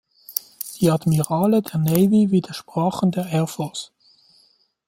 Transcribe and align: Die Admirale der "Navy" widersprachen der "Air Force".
Die 0.79 0.89
Admirale 0.89 1.61
der 1.61 1.77
"Navy" 1.79 2.31
widersprachen 2.31 3.11
der 3.11 3.27
"Air 3.27 3.45
Force". 3.45 3.91